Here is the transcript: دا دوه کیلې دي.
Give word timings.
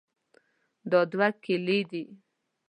دا 0.91 0.99
دوه 1.11 1.27
کیلې 1.43 1.79
دي. 1.89 2.03